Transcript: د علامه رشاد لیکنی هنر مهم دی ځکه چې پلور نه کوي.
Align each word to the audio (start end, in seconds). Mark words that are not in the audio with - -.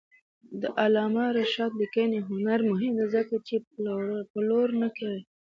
د 0.61 0.63
علامه 0.81 1.25
رشاد 1.37 1.71
لیکنی 1.81 2.19
هنر 2.29 2.59
مهم 2.69 2.93
دی 2.99 3.05
ځکه 3.15 3.35
چې 3.47 3.55
پلور 4.31 4.67
نه 4.81 4.89
کوي. 4.97 5.21